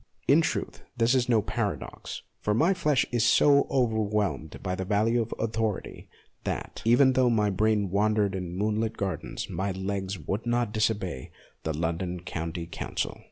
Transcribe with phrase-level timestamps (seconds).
[0.27, 4.73] In 46 MONOLOGUES truth, this is no paradox, for my flesh is so overwhelmed by
[4.73, 6.09] the value of authority,
[6.43, 11.29] that, even though my brain wandered in moonlit gardens, my legs would not disobey
[11.61, 13.19] the London County Council.